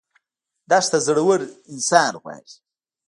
[0.69, 1.39] دښته زړور
[1.73, 2.53] انسان غواړي.